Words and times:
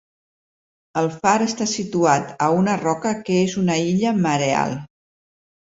El 1.01 1.09
far 1.17 1.33
està 1.47 1.67
situat 1.73 2.33
a 2.47 2.49
una 2.63 2.79
roca 2.83 3.15
que 3.29 3.39
és 3.47 3.57
una 3.67 3.81
illa 3.93 4.17
mareal. 4.27 4.77